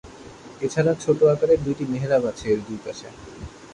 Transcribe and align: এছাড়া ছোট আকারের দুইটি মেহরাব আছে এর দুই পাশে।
এছাড়া 0.61 0.93
ছোট 1.03 1.19
আকারের 1.33 1.59
দুইটি 1.63 1.83
মেহরাব 1.85 2.23
আছে 2.25 2.45
এর 2.53 2.59
দুই 2.67 2.79
পাশে। 2.85 3.07